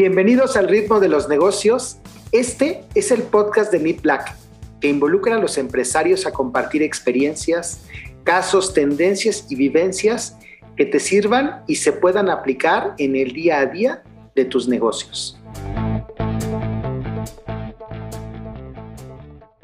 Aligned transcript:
Bienvenidos 0.00 0.56
al 0.56 0.66
ritmo 0.66 0.98
de 0.98 1.10
los 1.10 1.28
negocios. 1.28 1.98
Este 2.32 2.84
es 2.94 3.10
el 3.10 3.22
podcast 3.22 3.70
de 3.70 3.78
Meet 3.78 4.00
Black, 4.00 4.34
que 4.80 4.88
involucra 4.88 5.36
a 5.36 5.38
los 5.38 5.58
empresarios 5.58 6.24
a 6.24 6.32
compartir 6.32 6.82
experiencias, 6.82 7.82
casos, 8.24 8.72
tendencias 8.72 9.44
y 9.50 9.56
vivencias 9.56 10.38
que 10.74 10.86
te 10.86 11.00
sirvan 11.00 11.64
y 11.66 11.74
se 11.74 11.92
puedan 11.92 12.30
aplicar 12.30 12.94
en 12.96 13.14
el 13.14 13.34
día 13.34 13.58
a 13.58 13.66
día 13.66 14.02
de 14.34 14.46
tus 14.46 14.68
negocios. 14.68 15.38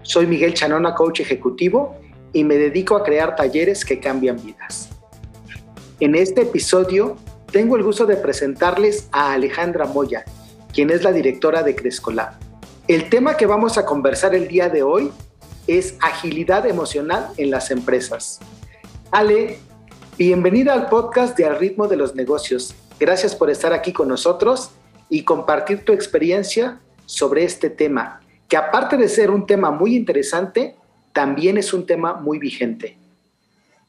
Soy 0.03 0.27
Miguel 0.27 0.53
Chanona, 0.53 0.95
coach 0.95 1.21
ejecutivo, 1.21 1.97
y 2.35 2.45
me 2.45 2.57
dedico 2.57 2.95
a 2.95 3.05
crear 3.05 3.37
talleres 3.37 3.87
que 3.87 4.01
cambian 4.01 4.37
vidas. 4.45 4.91
En 5.99 6.15
este 6.15 6.43
episodio 6.43 7.17
tengo 7.51 7.77
el 7.77 7.83
gusto 7.83 8.07
de 8.07 8.17
presentarles 8.17 9.09
a 9.13 9.33
Alejandra 9.33 9.87
Moya, 9.87 10.25
quien 10.73 10.91
es 10.91 11.03
la 11.03 11.13
directora 11.13 11.63
de 11.63 11.75
Crescolab. 11.75 12.35
El 12.89 13.09
tema 13.09 13.37
que 13.37 13.47
vamos 13.47 13.79
a 13.79 13.87
conversar 13.87 14.35
el 14.35 14.49
día 14.49 14.69
de 14.69 14.83
hoy 14.83 15.11
es 15.67 15.97
agilidad 16.01 16.67
emocional 16.67 17.29
en 17.37 17.51
las 17.51 17.71
empresas. 17.71 18.41
Ale, 19.11 19.59
bienvenida 20.19 20.75
al 20.75 20.89
podcast 20.89 21.37
de 21.37 21.47
Al 21.47 21.59
ritmo 21.59 21.89
de 21.89 21.97
los 21.97 22.15
negocios. 22.15 22.75
Gracias 22.99 23.35
por 23.35 23.51
estar 23.51 23.73
aquí 23.73 23.93
con 23.93 24.09
nosotros 24.09 24.71
y 25.09 25.25
compartir 25.25 25.85
tu 25.85 25.93
experiencia 25.93 26.81
sobre 27.07 27.45
este 27.45 27.71
tema, 27.71 28.21
que 28.49 28.57
aparte 28.57 28.97
de 28.97 29.09
ser 29.09 29.31
un 29.31 29.47
tema 29.47 29.71
muy 29.71 29.95
interesante, 29.95 30.77
también 31.13 31.59
es 31.59 31.73
un 31.73 31.87
tema 31.87 32.15
muy 32.15 32.39
vigente. 32.39 32.99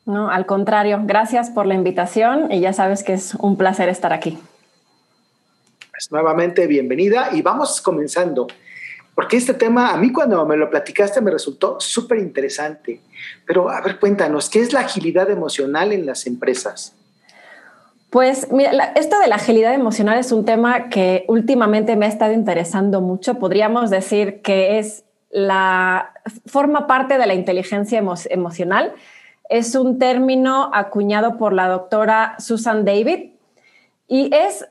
No, 0.07 0.29
al 0.29 0.45
contrario, 0.45 1.01
gracias 1.03 1.49
por 1.49 1.65
la 1.65 1.73
invitación 1.73 2.49
y 2.49 2.61
ya 2.61 2.71
sabes 2.71 3.03
que 3.03 3.11
es 3.11 3.35
un 3.35 3.57
placer 3.57 3.89
estar 3.89 4.13
aquí. 4.13 4.39
Pues 5.91 6.09
nuevamente 6.11 6.65
bienvenida 6.65 7.31
y 7.33 7.41
vamos 7.41 7.81
comenzando. 7.81 8.47
Porque 9.13 9.35
este 9.35 9.53
tema, 9.53 9.91
a 9.91 9.97
mí 9.97 10.13
cuando 10.13 10.45
me 10.45 10.55
lo 10.55 10.69
platicaste 10.69 11.19
me 11.19 11.29
resultó 11.29 11.81
súper 11.81 12.19
interesante. 12.19 13.01
Pero 13.45 13.69
a 13.69 13.81
ver, 13.81 13.99
cuéntanos, 13.99 14.49
¿qué 14.49 14.61
es 14.61 14.71
la 14.71 14.79
agilidad 14.79 15.29
emocional 15.29 15.91
en 15.91 16.05
las 16.05 16.25
empresas? 16.25 16.95
Pues 18.09 18.49
mira, 18.49 18.93
esto 18.95 19.19
de 19.19 19.27
la 19.27 19.35
agilidad 19.35 19.73
emocional 19.73 20.17
es 20.17 20.31
un 20.31 20.45
tema 20.45 20.87
que 20.87 21.25
últimamente 21.27 21.97
me 21.97 22.05
ha 22.05 22.09
estado 22.09 22.31
interesando 22.31 23.01
mucho. 23.01 23.39
Podríamos 23.39 23.89
decir 23.89 24.41
que 24.41 24.79
es 24.79 25.03
la 25.31 26.13
forma 26.45 26.87
parte 26.87 27.17
de 27.17 27.27
la 27.27 27.33
inteligencia 27.33 27.99
emocional 27.99 28.93
es 29.49 29.75
un 29.75 29.99
término 29.99 30.69
acuñado 30.73 31.37
por 31.37 31.53
la 31.53 31.67
doctora 31.67 32.35
Susan 32.39 32.85
David 32.85 33.31
y 34.07 34.33
es 34.35 34.67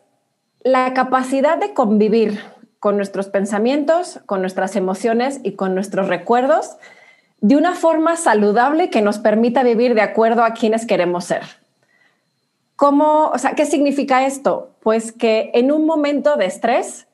la 0.62 0.94
capacidad 0.94 1.58
de 1.58 1.74
convivir 1.74 2.40
con 2.80 2.96
nuestros 2.96 3.28
pensamientos, 3.28 4.20
con 4.26 4.40
nuestras 4.40 4.76
emociones 4.76 5.40
y 5.42 5.52
con 5.52 5.74
nuestros 5.74 6.08
recuerdos 6.08 6.76
de 7.40 7.56
una 7.56 7.74
forma 7.74 8.16
saludable 8.16 8.90
que 8.90 9.02
nos 9.02 9.18
permita 9.18 9.62
vivir 9.62 9.94
de 9.94 10.02
acuerdo 10.02 10.42
a 10.42 10.54
quienes 10.54 10.86
queremos 10.86 11.24
ser. 11.24 11.42
¿Cómo, 12.76 13.28
o 13.28 13.38
sea, 13.38 13.54
¿Qué 13.54 13.64
significa 13.64 14.26
esto? 14.26 14.70
Pues 14.80 15.12
que 15.12 15.50
en 15.54 15.72
un 15.72 15.86
momento 15.86 16.36
de 16.36 16.46
estrés 16.46 17.05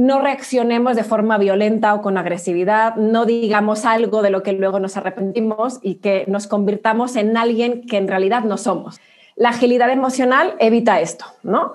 no 0.00 0.18
reaccionemos 0.22 0.96
de 0.96 1.04
forma 1.04 1.36
violenta 1.36 1.92
o 1.92 2.00
con 2.00 2.16
agresividad, 2.16 2.96
no 2.96 3.26
digamos 3.26 3.84
algo 3.84 4.22
de 4.22 4.30
lo 4.30 4.42
que 4.42 4.54
luego 4.54 4.80
nos 4.80 4.96
arrepentimos 4.96 5.78
y 5.82 5.96
que 5.96 6.24
nos 6.26 6.46
convirtamos 6.46 7.16
en 7.16 7.36
alguien 7.36 7.86
que 7.86 7.98
en 7.98 8.08
realidad 8.08 8.44
no 8.44 8.56
somos. 8.56 8.98
La 9.36 9.50
agilidad 9.50 9.90
emocional 9.90 10.54
evita 10.58 11.02
esto, 11.02 11.26
¿no? 11.42 11.74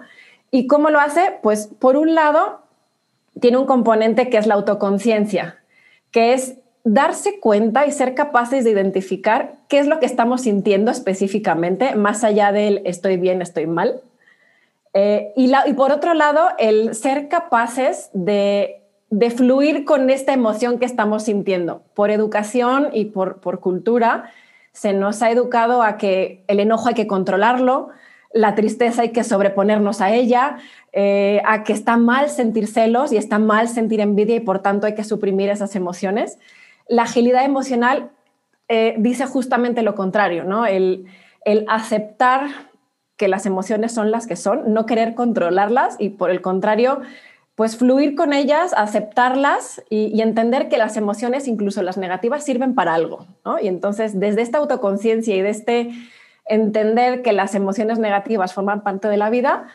¿Y 0.49 0.65
cómo 0.65 0.89
lo 0.89 0.99
hace? 0.99 1.37
Pues 1.43 1.67
por 1.67 1.97
un 1.97 2.15
lado, 2.15 2.61
tiene 3.39 3.57
un 3.57 3.67
componente 3.67 4.27
que 4.27 4.39
es 4.39 4.47
la 4.47 4.55
autoconciencia, 4.55 5.59
que 6.09 6.33
es 6.33 6.57
darse 6.83 7.39
cuenta 7.39 7.85
y 7.85 7.91
ser 7.91 8.15
capaces 8.15 8.63
de 8.63 8.71
identificar 8.71 9.57
qué 9.67 9.77
es 9.77 9.85
lo 9.85 9.99
que 9.99 10.07
estamos 10.07 10.41
sintiendo 10.41 10.89
específicamente, 10.89 11.93
más 11.95 12.23
allá 12.23 12.51
del 12.51 12.81
estoy 12.85 13.17
bien, 13.17 13.43
estoy 13.43 13.67
mal, 13.67 14.01
eh, 14.97 15.33
y, 15.35 15.73
por 15.73 15.91
otro 15.91 16.13
lado, 16.13 16.47
el 16.57 16.95
ser 16.95 17.27
capaces 17.27 18.09
de, 18.13 18.81
fluir 19.35 19.83
con 19.83 20.09
esta 20.09 20.31
emoción 20.31 20.79
que 20.79 20.85
estamos 20.85 21.23
sintiendo. 21.23 21.83
Por 21.93 22.11
educación 22.11 22.89
y 22.93 23.05
por, 23.05 23.41
cultura, 23.59 24.31
se 24.71 24.93
nos 24.93 25.21
ha 25.21 25.29
educado 25.31 25.83
a 25.83 25.97
que 25.97 26.45
el 26.47 26.61
enojo 26.61 26.87
hay 26.87 26.93
que 26.93 27.07
controlarlo, 27.07 27.89
la 28.31 28.55
tristeza 28.55 29.01
hay 29.01 29.09
que 29.09 29.25
sobreponernos 29.25 29.99
a 29.99 30.13
ella, 30.13 30.59
eh, 30.93 31.41
a 31.45 31.65
que 31.65 31.73
está 31.73 31.97
mal 31.97 32.29
sentir 32.29 32.67
celos 32.67 33.11
y 33.11 33.17
está 33.17 33.37
mal 33.37 33.67
sentir 33.67 33.99
envidia 33.99 34.37
y 34.37 34.41
por 34.41 34.59
tanto 34.59 34.87
hay 34.87 34.95
que 34.95 35.03
suprimir 35.03 35.49
esas 35.49 35.75
emociones. 35.75 36.39
La 36.87 37.03
agilidad 37.03 37.43
emocional 37.43 38.11
eh, 38.69 38.95
dice 38.97 39.25
justamente 39.25 39.81
lo 39.81 39.93
contrario, 39.93 40.45
¿no? 40.45 40.65
El, 40.65 41.05
el 41.43 41.65
aceptar 41.67 42.47
que 43.17 43.27
las 43.27 43.45
emociones 43.45 43.93
son 43.93 44.11
las 44.11 44.27
que 44.27 44.35
son, 44.35 44.73
no 44.73 44.85
querer 44.85 45.15
controlarlas 45.15 45.95
y 45.99 46.09
por 46.09 46.31
el 46.31 46.41
contrario, 46.41 47.01
pues 47.55 47.77
fluir 47.77 48.15
con 48.15 48.33
ellas, 48.33 48.73
aceptarlas 48.75 49.81
y, 49.89 50.21
entender 50.21 50.67
que 50.67 50.77
las 50.77 50.97
emociones, 50.97 51.47
incluso 51.47 51.81
las 51.81 51.97
negativas, 51.97 52.43
sirven 52.43 52.75
para 52.75 52.93
algo. 52.93 53.25
Y 53.61 53.67
entonces, 53.67 54.19
desde 54.19 54.41
esta 54.41 54.57
autoconciencia 54.57 55.35
y 55.35 55.41
de 55.41 55.49
este 55.49 55.91
entender 56.47 57.21
que 57.21 57.31
las 57.31 57.55
emociones 57.55 57.97
negativas 57.97 58.53
forman 58.53 58.81
parte 58.81 59.07
de 59.07 59.17
la 59.17 59.29
vida, 59.29 59.67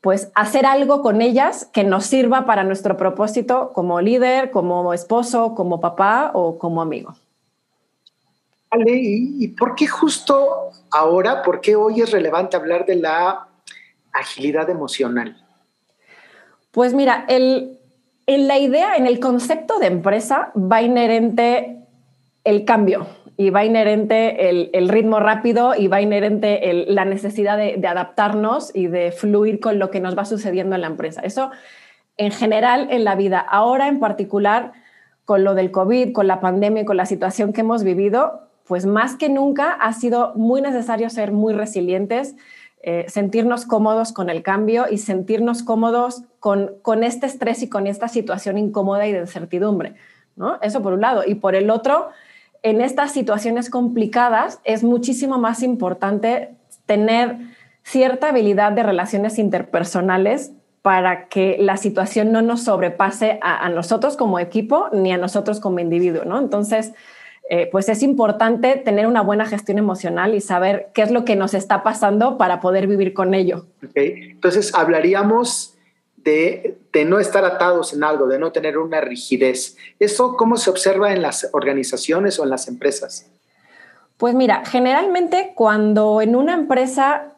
pues 0.00 0.30
hacer 0.34 0.66
algo 0.66 1.00
con 1.00 1.22
ellas 1.22 1.68
que 1.72 1.84
nos 1.84 2.06
sirva 2.06 2.44
para 2.44 2.64
nuestro 2.64 2.96
propósito 2.96 3.72
como 3.72 4.00
líder, 4.00 4.50
como 4.50 4.92
esposo, 4.92 5.54
como 5.54 5.80
papá 5.80 6.32
o 6.34 6.58
como 6.58 6.82
amigo. 6.82 7.14
¿Y 8.86 9.48
por 9.48 9.74
qué 9.74 9.86
justo 9.86 10.70
ahora, 10.90 11.42
por 11.42 11.60
qué 11.60 11.76
hoy 11.76 12.00
es 12.00 12.10
relevante 12.10 12.56
hablar 12.56 12.86
de 12.86 12.96
la 12.96 13.48
agilidad 14.12 14.68
emocional? 14.70 15.36
Pues 16.70 16.94
mira, 16.94 17.24
en 17.28 17.78
la 18.26 18.58
idea, 18.58 18.96
en 18.96 19.06
el 19.06 19.20
concepto 19.20 19.78
de 19.78 19.86
empresa, 19.86 20.52
va 20.54 20.82
inherente 20.82 21.78
el 22.44 22.64
cambio 22.64 23.06
y 23.36 23.50
va 23.50 23.64
inherente 23.64 24.48
el, 24.50 24.88
ritmo 24.88 25.20
rápido 25.20 25.74
y 25.74 25.86
va 25.86 26.00
inherente 26.00 26.84
la 26.88 27.04
necesidad 27.04 27.56
de, 27.56 27.76
de, 27.78 27.88
adaptarnos 27.88 28.74
y 28.74 28.88
de 28.88 29.12
fluir 29.12 29.60
con 29.60 29.78
lo 29.78 29.90
que 29.90 30.00
nos 30.00 30.18
va 30.18 30.24
sucediendo 30.24 30.74
en 30.74 30.82
la 30.82 30.88
empresa. 30.88 31.22
Eso 31.22 31.50
en 32.16 32.32
general 32.32 32.88
en 32.90 33.04
la 33.04 33.14
vida. 33.14 33.38
Ahora 33.38 33.88
en 33.88 34.00
particular, 34.00 34.72
con 35.24 35.44
lo 35.44 35.54
del 35.54 35.70
COVID, 35.70 36.12
con 36.12 36.26
la 36.26 36.40
pandemia 36.40 36.82
y 36.82 36.84
con 36.84 36.96
la 36.96 37.06
situación 37.06 37.52
que 37.52 37.60
hemos 37.60 37.84
vivido, 37.84 38.47
pues 38.68 38.84
más 38.84 39.16
que 39.16 39.30
nunca 39.30 39.72
ha 39.72 39.92
sido 39.94 40.34
muy 40.34 40.60
necesario 40.60 41.08
ser 41.08 41.32
muy 41.32 41.54
resilientes, 41.54 42.36
eh, 42.82 43.06
sentirnos 43.08 43.64
cómodos 43.64 44.12
con 44.12 44.28
el 44.28 44.42
cambio 44.42 44.84
y 44.88 44.98
sentirnos 44.98 45.62
cómodos 45.62 46.22
con, 46.38 46.74
con, 46.82 47.02
este 47.02 47.26
estrés 47.26 47.62
y 47.62 47.68
con 47.68 47.86
esta 47.86 48.08
situación 48.08 48.58
incómoda 48.58 49.06
y 49.06 49.12
de 49.12 49.20
incertidumbre. 49.20 49.94
¿no? 50.36 50.58
Eso 50.60 50.82
por 50.82 50.92
un 50.92 51.00
lado. 51.00 51.22
Y 51.26 51.36
por 51.36 51.54
el 51.54 51.70
otro, 51.70 52.10
en 52.62 52.82
estas 52.82 53.12
situaciones 53.12 53.70
complicadas 53.70 54.60
es 54.64 54.84
muchísimo 54.84 55.38
más 55.38 55.62
importante 55.62 56.54
tener 56.86 57.38
cierta 57.82 58.28
habilidad 58.28 58.72
de 58.72 58.82
relaciones 58.82 59.38
interpersonales 59.38 60.52
para 60.82 61.28
que 61.28 61.56
la 61.58 61.78
situación 61.78 62.32
no 62.32 62.42
nos 62.42 62.64
sobrepase 62.64 63.38
a, 63.42 63.64
a 63.64 63.70
nosotros 63.70 64.16
como 64.16 64.38
equipo 64.38 64.88
ni 64.92 65.10
a 65.10 65.16
nosotros 65.16 65.58
como 65.58 65.80
individuo. 65.80 66.24
¿no? 66.24 66.38
Entonces, 66.38 66.92
eh, 67.50 67.68
pues 67.72 67.88
es 67.88 68.02
importante 68.02 68.76
tener 68.76 69.06
una 69.06 69.22
buena 69.22 69.46
gestión 69.46 69.78
emocional 69.78 70.34
y 70.34 70.40
saber 70.42 70.90
qué 70.92 71.00
es 71.00 71.10
lo 71.10 71.24
que 71.24 71.34
nos 71.34 71.54
está 71.54 71.82
pasando 71.82 72.36
para 72.36 72.60
poder 72.60 72.86
vivir 72.86 73.14
con 73.14 73.32
ello. 73.32 73.64
Entonces, 73.94 74.74
hablaríamos 74.74 75.74
de, 76.18 76.76
no 77.06 77.18
estar 77.18 77.46
atados 77.46 77.94
en 77.94 78.04
algo, 78.04 78.26
de 78.26 78.38
no 78.38 78.52
tener 78.52 78.76
una 78.76 79.00
rigidez. 79.00 79.78
¿Eso 79.98 80.36
cómo 80.36 80.58
se 80.58 80.68
observa 80.68 81.12
en 81.12 81.22
las 81.22 81.48
organizaciones 81.52 82.38
o 82.38 82.44
en 82.44 82.50
las 82.50 82.68
empresas? 82.68 83.26
Pues 84.18 84.34
mira, 84.34 84.64
generalmente 84.66 85.52
cuando 85.54 86.20
en 86.20 86.36
una 86.36 86.52
empresa 86.52 87.32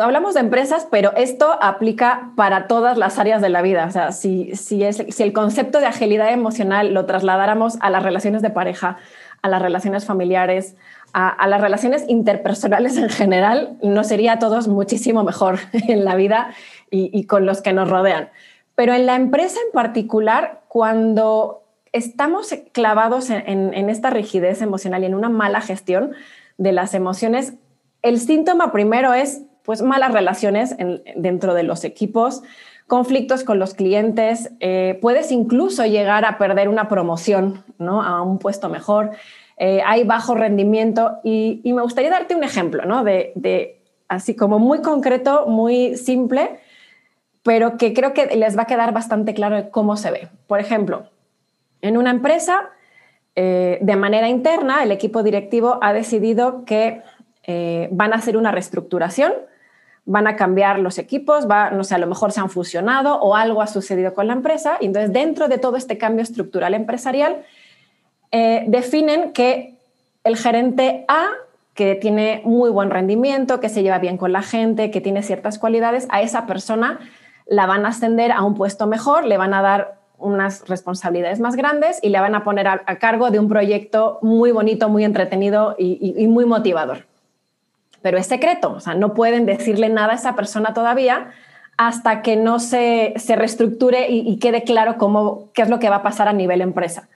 hablamos 0.00 0.34
de 0.34 0.40
empresas, 0.40 0.86
pero 0.90 1.12
esto 1.16 1.58
aplica 1.60 2.32
para 2.36 2.66
todas 2.66 2.96
las 2.96 3.18
áreas 3.18 3.42
de 3.42 3.48
la 3.48 3.62
vida. 3.62 3.86
O 3.86 3.90
sea, 3.90 4.12
si, 4.12 4.54
si, 4.54 4.84
es, 4.84 5.04
si 5.08 5.22
el 5.22 5.32
concepto 5.32 5.80
de 5.80 5.86
agilidad 5.86 6.32
emocional 6.32 6.94
lo 6.94 7.04
trasladáramos 7.06 7.78
a 7.80 7.90
las 7.90 8.02
relaciones 8.02 8.42
de 8.42 8.50
pareja, 8.50 8.98
a 9.42 9.48
las 9.48 9.60
relaciones 9.60 10.04
familiares, 10.04 10.76
a, 11.12 11.46
las 11.46 11.60
relaciones 11.60 12.04
interpersonales 12.08 12.96
en 12.96 13.10
general, 13.10 13.76
nos 13.82 14.06
sería 14.06 14.34
a 14.34 14.38
todos 14.38 14.68
muchísimo 14.68 15.24
mejor 15.24 15.58
en 15.72 16.04
la 16.04 16.14
vida 16.14 16.54
y, 16.90 17.24
con 17.26 17.46
los 17.46 17.60
que 17.62 17.72
nos 17.72 17.88
rodean. 17.88 18.30
Pero 18.74 18.94
en 18.94 19.06
la 19.06 19.16
empresa 19.16 19.58
en 19.66 19.72
particular, 19.72 20.62
cuando 20.68 21.64
estamos 21.92 22.54
clavados 22.72 23.30
en, 23.30 23.74
en 23.74 23.90
esta 23.90 24.10
rigidez 24.10 24.62
emocional 24.62 25.02
y 25.02 25.06
en 25.06 25.14
una 25.14 25.28
mala 25.28 25.60
gestión 25.60 26.12
de 26.56 26.72
las 26.72 26.94
emociones, 26.94 27.54
el 28.02 28.18
síntoma 28.18 28.72
primero 28.72 29.12
es 29.12 29.42
pues 29.64 29.82
malas 29.82 30.12
relaciones 30.12 30.76
dentro 31.16 31.54
de 31.54 31.62
los 31.62 31.84
equipos, 31.84 32.42
conflictos 32.86 33.44
con 33.44 33.58
los 33.58 33.74
clientes, 33.74 34.52
eh, 34.60 34.98
puedes 35.00 35.32
incluso 35.32 35.86
llegar 35.86 36.24
a 36.24 36.36
perder 36.38 36.68
una 36.68 36.88
promoción 36.88 37.64
¿no? 37.78 38.02
a 38.02 38.22
un 38.22 38.38
puesto 38.38 38.68
mejor, 38.68 39.12
eh, 39.56 39.80
hay 39.86 40.04
bajo 40.04 40.34
rendimiento 40.34 41.18
y, 41.24 41.60
me 41.64 41.82
gustaría 41.82 42.10
darte 42.10 42.34
un 42.34 42.44
ejemplo 42.44 42.84
¿no? 42.84 43.04
de, 43.04 43.80
así 44.08 44.34
como 44.34 44.58
muy 44.58 44.82
concreto, 44.82 45.46
muy 45.46 45.96
simple, 45.96 46.60
pero 47.42 47.76
que 47.76 47.94
creo 47.94 48.12
que 48.12 48.26
les 48.36 48.58
va 48.58 48.62
a 48.62 48.66
quedar 48.66 48.92
bastante 48.92 49.34
claro 49.34 49.70
cómo 49.70 49.96
se 49.96 50.10
ve. 50.10 50.28
Por 50.46 50.60
ejemplo, 50.60 51.04
en 51.80 51.96
una 51.96 52.10
empresa, 52.10 52.70
eh, 53.34 53.78
de 53.80 53.96
manera 53.96 54.28
interna, 54.28 54.82
el 54.82 54.92
equipo 54.92 55.22
directivo 55.22 55.78
ha 55.80 55.92
decidido 55.92 56.64
que 56.64 57.02
van 57.90 58.12
a 58.12 58.16
hacer 58.16 58.36
una 58.36 58.52
reestructuración 58.52 59.32
van 60.04 60.26
a 60.26 60.36
cambiar 60.36 60.78
los 60.78 60.98
equipos, 60.98 61.46
no 61.46 61.84
sé, 61.84 61.94
a 61.94 61.98
lo 61.98 62.06
mejor 62.06 62.32
se 62.32 62.40
han 62.40 62.50
fusionado 62.50 63.20
o 63.20 63.36
algo 63.36 63.62
ha 63.62 63.66
sucedido 63.66 64.14
con 64.14 64.26
la 64.26 64.32
empresa. 64.32 64.76
Y 64.80 64.86
entonces, 64.86 65.12
dentro 65.12 65.48
de 65.48 65.58
todo 65.58 65.76
este 65.76 65.96
cambio 65.96 66.22
estructural 66.22 66.74
empresarial, 66.74 67.44
eh, 68.32 68.64
definen 68.66 69.32
que 69.32 69.76
el 70.24 70.36
gerente 70.36 71.04
A, 71.08 71.28
que 71.74 71.94
tiene 71.94 72.42
muy 72.44 72.70
buen 72.70 72.90
rendimiento, 72.90 73.60
que 73.60 73.68
se 73.68 73.82
lleva 73.82 73.98
bien 73.98 74.16
con 74.16 74.32
la 74.32 74.42
gente, 74.42 74.90
que 74.90 75.00
tiene 75.00 75.22
ciertas 75.22 75.58
cualidades, 75.58 76.06
a 76.10 76.20
esa 76.20 76.46
persona 76.46 76.98
la 77.46 77.66
van 77.66 77.86
a 77.86 77.90
ascender 77.90 78.32
a 78.32 78.42
un 78.42 78.54
puesto 78.54 78.86
mejor, 78.86 79.24
le 79.24 79.36
van 79.36 79.54
a 79.54 79.62
dar 79.62 80.00
unas 80.18 80.68
responsabilidades 80.68 81.40
más 81.40 81.56
grandes 81.56 81.98
y 82.02 82.10
le 82.10 82.20
van 82.20 82.34
a 82.34 82.44
poner 82.44 82.68
a, 82.68 82.78
cargo 82.98 83.30
de 83.30 83.40
un 83.40 83.48
proyecto 83.48 84.18
muy 84.22 84.52
bonito, 84.52 84.88
muy 84.88 85.04
entretenido 85.04 85.74
y 85.78 86.26
muy 86.28 86.44
motivador 86.44 87.11
pero 88.02 88.18
es 88.18 88.26
secreto, 88.26 88.72
o 88.72 88.80
sea, 88.80 88.94
no 88.94 89.14
pueden 89.14 89.46
decirle 89.46 89.88
nada 89.88 90.12
a 90.12 90.16
esa 90.16 90.34
persona 90.34 90.74
todavía 90.74 91.30
hasta 91.76 92.22
que 92.22 92.36
no 92.36 92.58
se, 92.58 93.14
reestructure 93.28 94.06
y, 94.08 94.38
quede 94.38 94.62
claro 94.62 94.98
cómo, 94.98 95.48
qué 95.54 95.62
es 95.62 95.70
lo 95.70 95.78
que 95.78 95.88
va 95.88 95.96
a 95.96 96.02
pasar 96.02 96.28
a 96.28 96.32
nivel 96.32 96.60
empresa. 96.60 97.08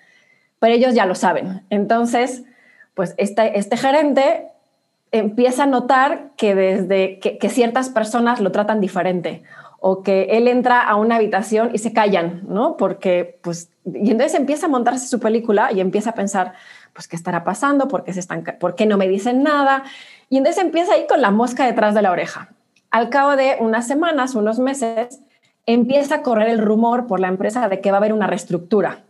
Pero 0.58 0.74
ellos 0.74 0.94
ya 0.94 1.06
lo 1.06 1.14
saben. 1.14 1.62
Entonces, 1.68 2.44
pues 2.94 3.14
este, 3.18 3.58
este 3.58 3.76
gerente 3.76 4.46
empieza 5.12 5.64
a 5.64 5.66
notar 5.66 6.30
que 6.36 6.54
desde 6.54 7.18
que, 7.18 7.48
ciertas 7.48 7.90
personas 7.90 8.40
lo 8.40 8.52
tratan 8.52 8.80
diferente 8.80 9.42
o 9.78 10.02
que 10.02 10.24
él 10.30 10.48
entra 10.48 10.82
a 10.82 10.96
una 10.96 11.16
habitación 11.16 11.70
y 11.72 11.78
se 11.78 11.92
callan, 11.92 12.42
¿no? 12.48 12.76
Porque, 12.76 13.38
pues, 13.42 13.70
y 13.84 14.10
entonces 14.10 14.38
empieza 14.38 14.66
a 14.66 14.68
montarse 14.68 15.06
su 15.06 15.20
película 15.20 15.70
y 15.72 15.80
empieza 15.80 16.10
a 16.10 16.14
pensar, 16.14 16.54
pues, 16.92 17.08
¿qué 17.08 17.16
estará 17.16 17.44
pasando? 17.44 17.88
¿Por 17.88 18.04
qué, 18.04 18.12
se 18.12 18.20
están, 18.20 18.44
¿por 18.58 18.74
qué 18.74 18.86
no 18.86 18.96
me 18.96 19.08
dicen 19.08 19.42
nada? 19.42 19.84
Y 20.28 20.38
entonces 20.38 20.62
empieza 20.62 20.94
ahí 20.94 21.06
con 21.06 21.20
la 21.20 21.30
mosca 21.30 21.66
detrás 21.66 21.94
de 21.94 22.02
la 22.02 22.10
oreja. 22.10 22.50
Al 22.90 23.10
cabo 23.10 23.36
de 23.36 23.56
unas 23.60 23.86
semanas, 23.86 24.34
unos 24.34 24.58
meses, 24.58 25.20
empieza 25.66 26.16
a 26.16 26.22
correr 26.22 26.48
el 26.48 26.58
rumor 26.58 27.06
por 27.06 27.20
la 27.20 27.28
empresa 27.28 27.68
de 27.68 27.80
que 27.80 27.90
va 27.90 27.98
a 27.98 28.00
haber 28.00 28.12
una 28.12 28.26
reestructura. 28.26 29.04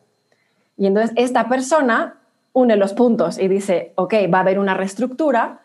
Y 0.76 0.86
entonces 0.86 1.12
esta 1.16 1.48
persona 1.48 2.18
une 2.52 2.76
los 2.76 2.94
puntos 2.94 3.38
y 3.38 3.48
dice, 3.48 3.92
ok, 3.96 4.14
va 4.32 4.38
a 4.38 4.40
haber 4.40 4.58
una 4.58 4.74
reestructura, 4.74 5.60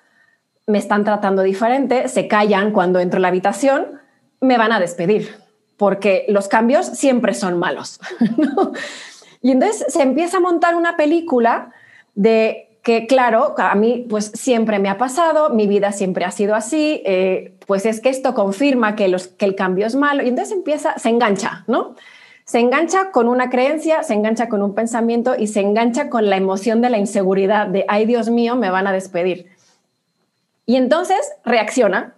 me 0.67 0.77
están 0.77 1.03
tratando 1.03 1.41
diferente, 1.41 2.07
se 2.09 2.27
callan 2.27 2.71
cuando 2.71 2.99
entro 2.99 3.17
a 3.17 3.21
la 3.21 3.29
habitación, 3.29 4.00
me 4.41 4.57
van 4.57 4.71
a 4.71 4.79
despedir, 4.79 5.35
porque 5.77 6.25
los 6.27 6.47
cambios 6.47 6.85
siempre 6.85 7.33
son 7.33 7.57
malos. 7.57 7.99
Y 9.43 9.49
entonces 9.49 9.91
se 9.91 10.03
empieza 10.03 10.37
a 10.37 10.39
montar 10.39 10.75
una 10.75 10.95
película 10.95 11.71
de 12.13 12.71
que 12.83 13.05
claro, 13.05 13.53
a 13.57 13.75
mí 13.75 14.05
pues 14.09 14.31
siempre 14.33 14.79
me 14.79 14.89
ha 14.89 14.97
pasado, 14.97 15.51
mi 15.51 15.67
vida 15.67 15.91
siempre 15.91 16.25
ha 16.25 16.31
sido 16.31 16.55
así, 16.55 17.01
eh, 17.05 17.53
pues 17.67 17.85
es 17.85 18.01
que 18.01 18.09
esto 18.09 18.33
confirma 18.33 18.95
que, 18.95 19.07
los, 19.07 19.27
que 19.27 19.45
el 19.45 19.55
cambio 19.55 19.85
es 19.85 19.95
malo 19.95 20.23
y 20.23 20.29
entonces 20.29 20.55
empieza, 20.55 20.97
se 20.97 21.09
engancha, 21.09 21.63
¿no? 21.67 21.95
Se 22.43 22.59
engancha 22.59 23.11
con 23.11 23.27
una 23.27 23.49
creencia, 23.49 24.01
se 24.03 24.13
engancha 24.13 24.49
con 24.49 24.63
un 24.63 24.73
pensamiento 24.73 25.35
y 25.37 25.47
se 25.47 25.61
engancha 25.61 26.09
con 26.09 26.29
la 26.29 26.37
emoción 26.37 26.81
de 26.81 26.89
la 26.89 26.97
inseguridad, 26.97 27.67
de, 27.67 27.85
ay 27.87 28.05
Dios 28.05 28.29
mío, 28.29 28.55
me 28.55 28.71
van 28.71 28.87
a 28.87 28.91
despedir. 28.91 29.51
Y 30.65 30.75
entonces 30.75 31.19
reacciona 31.45 32.15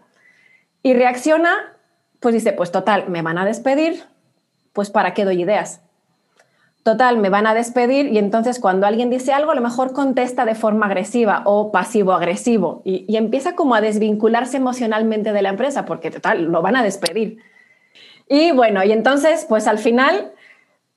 y 0.81 0.93
reacciona, 0.93 1.72
pues 2.23 2.33
dice, 2.33 2.53
pues 2.53 2.71
total, 2.71 3.09
me 3.09 3.21
van 3.21 3.37
a 3.37 3.45
despedir, 3.45 4.05
pues 4.73 4.89
para 4.89 5.13
qué 5.13 5.25
doy 5.25 5.43
ideas 5.43 5.81
total, 6.83 7.17
me 7.17 7.29
van 7.29 7.47
a 7.47 7.53
despedir 7.53 8.07
y 8.07 8.17
entonces 8.17 8.59
cuando 8.59 8.85
alguien 8.85 9.09
dice 9.09 9.31
algo, 9.31 9.51
a 9.51 9.55
lo 9.55 9.61
mejor 9.61 9.93
contesta 9.93 10.45
de 10.45 10.53
forma 10.53 10.85
agresiva 10.85 11.41
o 11.45 11.71
pasivo-agresivo 11.71 12.81
y, 12.83 13.15
empieza 13.15 13.55
como 13.55 13.73
a 13.73 13.81
desvincularse 13.81 14.57
emocionalmente 14.57 15.31
de 15.31 15.41
la 15.41 15.49
empresa 15.49 15.85
porque 15.85 16.11
total, 16.11 16.43
lo 16.43 16.61
van 16.61 16.75
a 16.75 16.83
despedir. 16.83 17.37
Y 18.27 18.51
bueno, 18.51 18.83
y 18.83 18.91
entonces, 18.91 19.45
pues 19.47 19.67
al 19.67 19.79
final, 19.79 20.33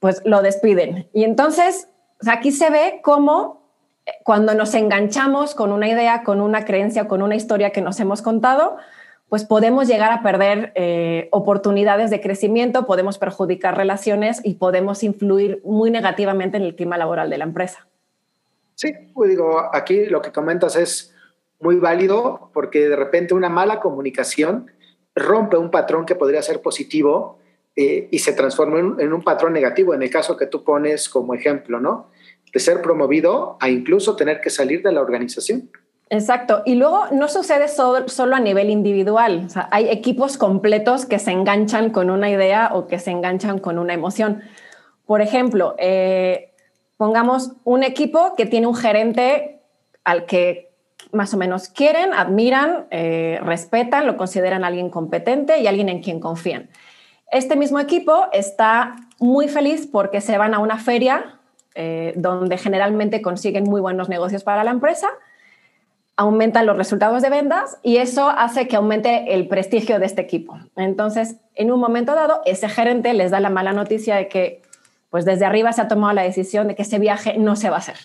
pues 0.00 0.22
lo 0.24 0.42
despiden. 0.42 1.08
Y 1.12 1.24
entonces, 1.24 1.88
aquí 2.26 2.50
se 2.50 2.70
ve 2.70 3.00
cómo 3.02 3.62
eh, 4.06 4.12
cuando 4.24 4.54
nos 4.54 4.74
enganchamos 4.74 5.54
con 5.54 5.72
una 5.72 5.88
idea, 5.88 6.22
con 6.24 6.40
una 6.40 6.64
creencia, 6.64 7.06
con 7.06 7.22
una 7.22 7.36
historia 7.36 7.70
que 7.70 7.80
nos 7.80 8.00
hemos 8.00 8.22
contado, 8.22 8.76
pues 9.28 9.44
podemos 9.44 9.88
llegar 9.88 10.12
a 10.12 10.22
perder 10.22 10.72
eh, 10.76 11.28
oportunidades 11.32 12.10
de 12.10 12.20
crecimiento, 12.20 12.86
podemos 12.86 13.18
perjudicar 13.18 13.76
relaciones 13.76 14.40
y 14.44 14.54
podemos 14.54 15.02
influir 15.02 15.60
muy 15.64 15.90
negativamente 15.90 16.56
en 16.56 16.62
el 16.62 16.76
clima 16.76 16.96
laboral 16.96 17.28
de 17.28 17.38
la 17.38 17.44
empresa. 17.44 17.88
Sí, 18.74 18.92
pues 19.14 19.30
digo, 19.30 19.62
aquí 19.72 20.06
lo 20.06 20.22
que 20.22 20.30
comentas 20.30 20.76
es 20.76 21.14
muy 21.60 21.76
válido 21.76 22.50
porque 22.52 22.88
de 22.88 22.96
repente 22.96 23.34
una 23.34 23.48
mala 23.48 23.80
comunicación 23.80 24.70
rompe 25.14 25.56
un 25.56 25.70
patrón 25.70 26.04
que 26.04 26.14
podría 26.14 26.42
ser 26.42 26.60
positivo 26.60 27.38
eh, 27.74 28.08
y 28.10 28.18
se 28.20 28.32
transforma 28.32 28.78
en, 28.78 28.96
en, 29.00 29.12
un 29.12 29.22
patrón 29.22 29.54
negativo, 29.54 29.94
en 29.94 30.02
el 30.02 30.10
caso 30.10 30.36
que 30.36 30.46
tú 30.46 30.62
pones 30.62 31.08
como 31.08 31.34
ejemplo, 31.34 31.80
¿no? 31.80 32.10
De 32.52 32.60
ser 32.60 32.80
promovido 32.80 33.56
a 33.60 33.68
incluso 33.68 34.14
tener 34.14 34.40
que 34.40 34.50
salir 34.50 34.82
de 34.82 34.92
la 34.92 35.00
organización. 35.00 35.70
Exacto. 36.08 36.62
Y 36.64 36.76
luego 36.76 37.06
no 37.10 37.28
sucede 37.28 37.66
solo, 37.68 38.36
a 38.36 38.40
nivel 38.40 38.70
individual. 38.70 39.48
hay 39.70 39.88
equipos 39.88 40.38
completos 40.38 41.04
que 41.04 41.18
se 41.18 41.32
enganchan 41.32 41.90
con 41.90 42.10
una 42.10 42.30
idea 42.30 42.70
o 42.74 42.86
que 42.86 42.98
se 42.98 43.10
enganchan 43.10 43.58
con 43.58 43.78
una 43.78 43.94
emoción. 43.94 44.42
Por 45.04 45.20
ejemplo, 45.20 45.74
eh, 45.78 46.52
pongamos 46.96 47.52
un 47.64 47.82
equipo 47.82 48.34
que 48.36 48.46
tiene 48.46 48.68
un 48.68 48.76
gerente 48.76 49.60
al 50.04 50.26
que 50.26 50.70
más 51.12 51.34
o 51.34 51.36
menos 51.36 51.68
quieren, 51.68 52.12
admiran, 52.12 52.86
eh, 52.90 53.40
respetan, 53.42 54.06
lo 54.06 54.16
consideran 54.16 54.64
alguien 54.64 54.90
competente 54.90 55.58
y 55.58 55.66
alguien 55.66 55.88
en 55.88 56.02
quien 56.02 56.20
confían. 56.20 56.68
Este 57.32 57.56
mismo 57.56 57.80
equipo 57.80 58.26
está 58.32 58.94
muy 59.18 59.48
feliz 59.48 59.88
porque 59.90 60.20
se 60.20 60.38
van 60.38 60.54
a 60.54 60.60
una 60.60 60.78
feria 60.78 61.40
eh, 61.74 62.12
donde 62.16 62.58
generalmente 62.58 63.22
consiguen 63.22 63.64
muy 63.64 63.80
buenos 63.80 64.08
negocios 64.08 64.44
para 64.44 64.62
la 64.62 64.70
empresa 64.70 65.08
aumentan 66.16 66.64
los 66.66 66.76
resultados 66.76 67.22
de 67.22 67.28
ventas 67.28 67.78
y 67.82 67.98
eso 67.98 68.28
hace 68.28 68.68
que 68.68 68.76
aumente 68.76 69.34
el 69.34 69.48
prestigio 69.48 69.98
de 69.98 70.06
este 70.06 70.22
equipo. 70.22 70.58
Entonces, 70.76 71.36
en 71.54 71.70
un 71.70 71.78
momento 71.78 72.14
dado, 72.14 72.40
ese 72.46 72.68
gerente 72.68 73.12
les 73.12 73.30
da 73.30 73.40
la 73.40 73.50
mala 73.50 73.72
noticia 73.72 74.16
de 74.16 74.28
que, 74.28 74.62
pues 75.10 75.24
desde 75.24 75.44
arriba 75.44 75.72
se 75.72 75.82
ha 75.82 75.88
tomado 75.88 76.14
la 76.14 76.22
decisión 76.22 76.68
de 76.68 76.74
que 76.74 76.82
ese 76.82 76.98
viaje 76.98 77.36
no 77.38 77.54
se 77.54 77.68
va 77.68 77.76
a 77.76 77.80
hacer. 77.80 77.96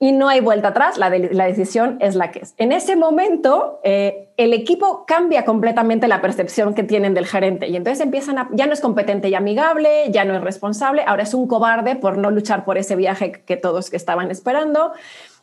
Y 0.00 0.12
no 0.12 0.28
hay 0.28 0.40
vuelta 0.40 0.68
atrás, 0.68 0.98
la, 0.98 1.08
decisión 1.08 1.98
es 2.00 2.16
la 2.16 2.30
que 2.30 2.40
es. 2.40 2.54
En 2.58 2.72
ese 2.72 2.96
momento, 2.96 3.80
eh, 3.84 4.32
el 4.36 4.52
equipo 4.52 5.06
cambia 5.06 5.44
completamente 5.44 6.08
la 6.08 6.20
percepción 6.20 6.74
que 6.74 6.82
tienen 6.82 7.14
del 7.14 7.26
gerente 7.26 7.68
y 7.68 7.76
entonces 7.76 8.04
empiezan 8.04 8.38
a, 8.38 8.48
ya 8.52 8.66
no 8.66 8.72
es 8.72 8.80
competente 8.80 9.28
y 9.28 9.34
amigable, 9.34 10.10
ya 10.10 10.24
no 10.24 10.34
es 10.34 10.42
responsable, 10.42 11.04
ahora 11.06 11.22
es 11.22 11.32
un 11.32 11.46
cobarde 11.46 11.94
por 11.94 12.18
no 12.18 12.30
luchar 12.30 12.64
por 12.64 12.76
ese 12.76 12.96
viaje 12.96 13.44
que 13.46 13.56
todos 13.56 13.88
que 13.88 13.96
estaban 13.96 14.30
esperando 14.32 14.92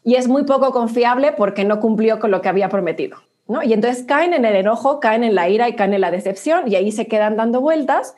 y 0.03 0.15
es 0.15 0.27
muy 0.27 0.43
poco 0.43 0.71
confiable 0.71 1.31
porque 1.31 1.63
no 1.63 1.79
cumplió 1.79 2.19
con 2.19 2.31
lo 2.31 2.41
que 2.41 2.49
había 2.49 2.69
prometido. 2.69 3.17
¿no? 3.47 3.63
Y 3.63 3.73
entonces 3.73 4.03
caen 4.03 4.33
en 4.33 4.45
el 4.45 4.55
enojo, 4.55 4.99
caen 4.99 5.23
en 5.23 5.35
la 5.35 5.49
ira 5.49 5.69
y 5.69 5.75
caen 5.75 5.93
en 5.93 6.01
la 6.01 6.11
decepción 6.11 6.67
y 6.67 6.75
ahí 6.75 6.91
se 6.91 7.07
quedan 7.07 7.37
dando 7.37 7.61
vueltas 7.61 8.15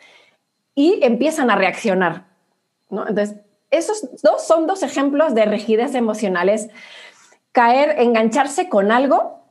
y 0.75 0.99
empiezan 1.03 1.49
a 1.49 1.55
reaccionar. 1.55 2.25
¿no? 2.89 3.07
Entonces, 3.07 3.37
esos 3.77 4.09
dos 4.21 4.45
son 4.45 4.67
dos 4.67 4.83
ejemplos 4.83 5.35
de 5.35 5.45
rigidez 5.45 5.95
emocionales. 5.95 6.69
Caer, 7.51 7.99
engancharse 7.99 8.69
con 8.69 8.91
algo 8.91 9.43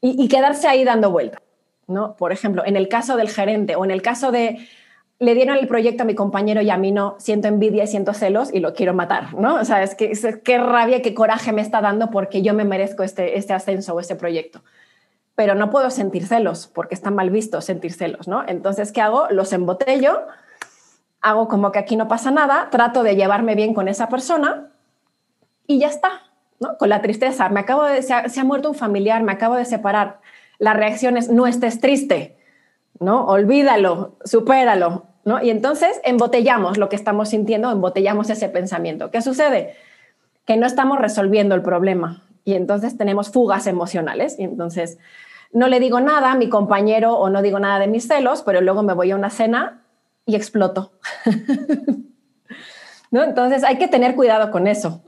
y, 0.00 0.28
quedarse 0.28 0.68
ahí 0.68 0.84
dando 0.84 1.10
vueltas. 1.10 1.42
¿no? 1.86 2.16
Por 2.16 2.32
ejemplo, 2.32 2.64
en 2.64 2.76
el 2.76 2.88
caso 2.88 3.16
del 3.16 3.28
gerente 3.28 3.76
o 3.76 3.84
en 3.84 3.90
el 3.90 4.00
caso 4.00 4.32
de 4.32 4.66
le 5.18 5.34
dieron 5.34 5.58
el 5.58 5.68
proyecto 5.68 6.02
a 6.02 6.06
mi 6.06 6.14
compañero 6.14 6.62
y 6.62 6.70
a 6.70 6.78
mí 6.78 6.92
no, 6.92 7.16
siento 7.18 7.46
envidia 7.46 7.84
y 7.84 7.86
siento 7.86 8.14
celos 8.14 8.48
y 8.54 8.60
lo 8.60 8.72
quiero 8.72 8.94
matar, 8.94 9.34
¿no? 9.34 9.56
O 9.56 9.64
sea, 9.66 9.82
es 9.82 9.94
que 9.94 10.12
qué 10.42 10.56
rabia, 10.56 11.02
qué 11.02 11.12
coraje 11.12 11.52
me 11.52 11.60
está 11.60 11.82
dando 11.82 12.10
porque 12.10 12.40
yo 12.40 12.54
me 12.54 12.64
merezco 12.64 13.02
este, 13.02 13.36
este 13.36 13.52
ascenso 13.52 13.94
o 13.94 14.00
este 14.00 14.16
proyecto. 14.16 14.62
Pero 15.34 15.54
no 15.54 15.68
puedo 15.68 15.90
sentir 15.90 16.26
celos 16.26 16.68
porque 16.68 16.94
está 16.94 17.10
mal 17.10 17.28
visto 17.28 17.60
sentir 17.60 17.92
celos, 17.92 18.28
¿no? 18.28 18.44
Entonces, 18.48 18.92
¿qué 18.92 19.02
hago? 19.02 19.26
Los 19.28 19.52
embotello, 19.52 20.22
hago 21.20 21.48
como 21.48 21.72
que 21.72 21.78
aquí 21.78 21.96
no 21.96 22.08
pasa 22.08 22.30
nada, 22.30 22.68
trato 22.70 23.02
de 23.02 23.16
llevarme 23.16 23.54
bien 23.54 23.74
con 23.74 23.88
esa 23.88 24.08
persona 24.08 24.70
y 25.66 25.78
ya 25.78 25.88
está, 25.88 26.22
¿no? 26.58 26.76
Con 26.78 26.88
la 26.88 27.02
tristeza, 27.02 27.48
me 27.48 27.60
acabo 27.60 27.84
de, 27.84 28.02
se 28.02 28.12
ha, 28.14 28.44
muerto 28.44 28.70
un 28.70 28.74
familiar, 28.74 29.22
me 29.22 29.32
acabo 29.32 29.54
de 29.54 29.64
separar. 29.64 30.20
La 30.58 30.74
reacción 30.74 31.16
es, 31.16 31.30
no 31.30 31.46
estés 31.46 31.80
triste, 31.80 32.38
¿no? 32.98 33.26
Olvídalo, 33.26 34.16
supéralo, 34.24 35.04
¿no? 35.24 35.42
Y 35.42 35.50
entonces 35.50 36.00
embotellamos 36.04 36.78
lo 36.78 36.88
que 36.88 36.96
estamos 36.96 37.28
sintiendo, 37.28 37.70
embotellamos 37.70 38.30
ese 38.30 38.48
pensamiento. 38.48 39.10
¿Qué 39.10 39.22
sucede? 39.22 39.74
Que 40.46 40.56
no 40.56 40.66
estamos 40.66 40.98
resolviendo 40.98 41.54
el 41.54 41.62
problema 41.62 42.22
y 42.44 42.54
entonces 42.54 42.96
tenemos 42.96 43.30
fugas 43.30 43.66
emocionales 43.66 44.38
y 44.38 44.44
entonces 44.44 44.98
no 45.52 45.68
le 45.68 45.80
digo 45.80 46.00
nada 46.00 46.32
a 46.32 46.36
mi 46.36 46.48
compañero 46.48 47.14
o 47.14 47.28
no 47.28 47.42
digo 47.42 47.58
nada 47.58 47.78
de 47.78 47.88
mis 47.88 48.06
celos, 48.06 48.42
pero 48.42 48.60
luego 48.60 48.82
me 48.82 48.94
voy 48.94 49.10
a 49.10 49.16
una 49.16 49.30
cena 49.30 49.79
y 50.30 50.36
exploto. 50.36 50.92
¿No? 53.10 53.24
Entonces 53.24 53.64
hay 53.64 53.76
que 53.78 53.88
tener 53.88 54.14
cuidado 54.14 54.50
con 54.50 54.68
eso. 54.68 55.02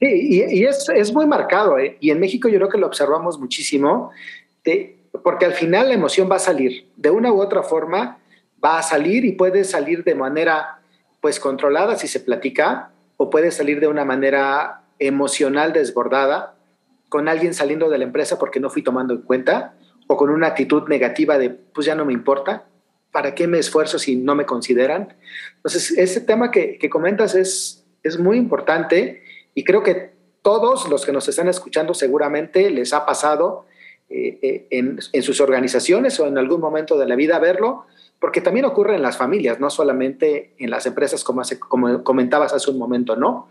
Sí, 0.00 0.46
y, 0.50 0.64
es, 0.64 1.12
muy 1.12 1.26
marcado, 1.26 1.78
¿eh? 1.78 1.96
y 2.00 2.10
en 2.10 2.20
México 2.20 2.48
yo 2.48 2.58
creo 2.58 2.68
que 2.68 2.78
lo 2.78 2.86
observamos 2.86 3.38
muchísimo, 3.38 4.10
porque 5.22 5.46
al 5.46 5.54
final 5.54 5.88
la 5.88 5.94
emoción 5.94 6.30
va 6.30 6.36
a 6.36 6.40
salir, 6.40 6.88
de 6.96 7.10
una 7.10 7.32
u 7.32 7.40
otra 7.40 7.62
forma 7.62 8.18
va 8.64 8.78
a 8.78 8.82
salir 8.82 9.24
y 9.24 9.32
puede 9.32 9.64
salir 9.64 10.04
de 10.04 10.14
manera 10.14 10.80
pues 11.20 11.40
controlada 11.40 11.96
si 11.96 12.06
se 12.06 12.20
platica, 12.20 12.90
o 13.16 13.30
puede 13.30 13.50
salir 13.50 13.80
de 13.80 13.88
una 13.88 14.04
manera 14.04 14.82
emocional 14.98 15.72
desbordada, 15.72 16.56
con 17.08 17.28
alguien 17.28 17.54
saliendo 17.54 17.88
de 17.88 17.98
la 17.98 18.04
empresa 18.04 18.38
porque 18.38 18.60
no 18.60 18.70
fui 18.70 18.82
tomando 18.82 19.14
en 19.14 19.22
cuenta, 19.22 19.74
o 20.06 20.16
con 20.16 20.30
una 20.30 20.48
actitud 20.48 20.88
negativa 20.88 21.38
de 21.38 21.50
pues 21.50 21.86
ya 21.86 21.94
no 21.94 22.04
me 22.04 22.12
importa, 22.12 22.64
¿para 23.14 23.32
qué 23.36 23.46
me 23.46 23.60
esfuerzo 23.60 24.00
si 24.00 24.16
no 24.16 24.34
me 24.34 24.44
consideran? 24.44 25.14
Entonces, 25.54 25.96
ese 25.96 26.20
tema 26.20 26.50
que, 26.50 26.80
comentas 26.90 27.36
es, 27.36 27.86
es 28.02 28.18
muy 28.18 28.36
importante 28.36 29.22
y 29.54 29.62
creo 29.62 29.84
que 29.84 30.10
todos 30.42 30.88
los 30.88 31.06
que 31.06 31.12
nos 31.12 31.28
están 31.28 31.46
escuchando 31.46 31.94
seguramente 31.94 32.68
les 32.70 32.92
ha 32.92 33.06
pasado 33.06 33.66
eh, 34.10 34.40
eh, 34.42 34.66
en, 34.70 34.98
en, 35.12 35.22
sus 35.22 35.40
organizaciones 35.40 36.18
o 36.18 36.26
en 36.26 36.38
algún 36.38 36.60
momento 36.60 36.98
de 36.98 37.06
la 37.06 37.14
vida 37.14 37.38
verlo, 37.38 37.86
porque 38.18 38.40
también 38.40 38.66
ocurre 38.66 38.96
en 38.96 39.02
las 39.02 39.16
familias, 39.16 39.60
no 39.60 39.70
solamente 39.70 40.52
en 40.58 40.70
las 40.70 40.84
empresas 40.84 41.22
como, 41.22 41.42
como 41.68 42.02
comentabas 42.02 42.52
hace 42.52 42.68
un 42.72 42.78
momento, 42.78 43.14
¿no? 43.14 43.48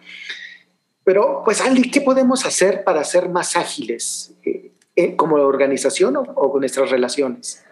Pero, 1.05 1.41
pues, 1.45 1.61
Andy, 1.61 1.89
¿qué 1.89 2.01
podemos 2.01 2.45
hacer 2.45 2.83
para 2.83 3.05
ser 3.05 3.29
más 3.29 3.55
ágiles 3.55 4.35
eh, 4.43 5.15
como 5.15 5.37
organización 5.37 6.17
o 6.17 6.51
con 6.51 6.59
nuestras 6.59 6.89
relaciones? 6.91 7.63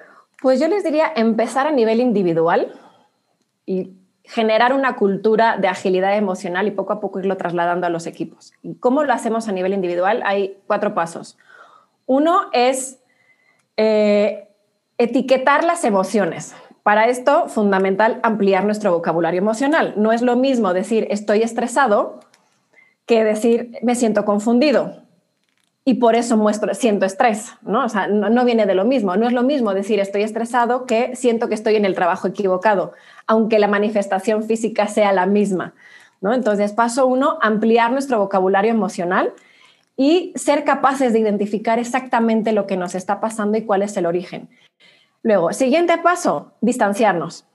Pues 0.41 0.60
yo 0.60 0.67
les 0.67 0.83
diría 0.83 1.12
empezar 1.15 1.67
a 1.67 1.71
nivel 1.71 2.00
individual 2.00 2.74
y 3.65 3.93
generar 4.24 4.74
una 4.74 4.95
cultura 4.95 5.57
de 5.57 5.67
agilidad 5.67 6.17
emocional 6.17 6.67
y 6.67 6.71
poco 6.71 6.93
a 6.93 7.00
poco 7.00 7.19
irlo 7.19 7.38
trasladando 7.38 7.86
a 7.86 7.91
los 7.91 8.07
equipos. 8.07 8.53
¿Y 8.63 8.75
cómo 8.75 9.03
lo 9.03 9.13
hacemos 9.13 9.48
a 9.48 9.51
nivel 9.51 9.74
individual? 9.74 10.24
Hay 10.25 10.57
cuatro 10.65 10.95
pasos. 10.95 11.38
Uno 12.07 12.50
es 12.53 13.00
eh, 13.77 14.48
etiquetar 14.98 15.63
las 15.63 15.83
emociones. 15.83 16.55
Para 16.81 17.07
esto, 17.07 17.48
fundamental 17.48 18.19
ampliar 18.24 18.65
nuestro 18.65 18.91
vocabulario 18.91 19.39
emocional. 19.39 19.93
No 19.95 20.12
es 20.12 20.24
lo 20.24 20.36
mismo 20.36 20.74
decir 20.74 21.05
estoy 21.12 21.43
estresado 21.43 22.19
que 23.05 23.24
decir 23.24 23.77
me 23.83 23.93
siento 23.93 24.25
confundido 24.25 25.03
y 25.84 25.96
por 25.96 26.16
eso 26.16 26.38
muestro, 26.38 26.74
siento 26.76 27.06
estrés, 27.06 27.56
¿no? 27.64 27.86
O 27.86 27.90
sea, 27.90 28.08
no, 28.08 28.46
viene 28.46 28.68
de 28.68 28.76
lo 28.76 28.86
mismo. 28.86 29.16
No 29.16 29.26
es 29.26 29.34
lo 29.34 29.42
mismo 29.42 29.74
decir 29.74 30.00
estoy 30.00 30.22
estresado 30.22 30.86
que 30.86 31.16
siento 31.16 31.50
que 31.50 31.56
estoy 31.56 31.76
en 31.76 31.86
el 31.86 31.96
trabajo 31.96 32.28
equivocado, 32.28 32.94
aunque 33.26 33.58
la 33.58 33.68
manifestación 33.68 34.44
física 34.44 34.88
sea 34.88 35.12
la 35.12 35.26
misma, 35.26 35.74
¿no? 36.22 36.34
Entonces, 36.34 36.74
paso 36.74 37.08
uno, 37.08 37.40
ampliar 37.42 37.92
nuestro 37.92 38.20
vocabulario 38.20 38.72
emocional 38.72 39.34
y 39.98 40.34
ser 40.36 40.64
capaces 40.64 41.14
de 41.14 41.20
identificar 41.20 41.80
exactamente 41.80 42.52
lo 42.52 42.68
que 42.68 42.78
nos 42.78 42.94
está 42.94 43.20
pasando 43.20 43.58
y 43.58 43.64
cuál 43.64 43.82
es 43.82 43.98
el 43.98 44.06
origen. 44.06 44.50
Luego, 45.24 45.52
siguiente 45.52 45.98
paso, 45.98 46.52
distanciarnos. 46.62 47.46